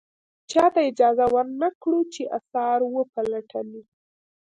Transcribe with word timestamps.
چاته 0.51 0.79
اجازه 0.89 1.25
ور 1.33 1.47
نه 1.61 1.69
کړو 1.81 2.01
چې 2.13 2.21
اثار 2.37 2.79
و 2.85 2.93
پلټنې. 3.13 3.81